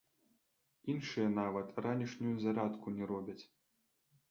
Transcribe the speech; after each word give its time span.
Іншыя 0.93 1.27
нават 1.41 1.67
ранішнюю 1.87 2.33
зарадку 2.47 2.97
не 2.99 3.13
робяць! 3.15 3.39